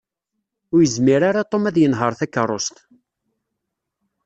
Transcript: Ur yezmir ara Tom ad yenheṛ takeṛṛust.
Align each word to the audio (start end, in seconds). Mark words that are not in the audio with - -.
Ur 0.73 0.79
yezmir 0.83 1.21
ara 1.29 1.49
Tom 1.51 1.63
ad 1.69 1.77
yenheṛ 1.79 2.11
takeṛṛust. 2.19 2.75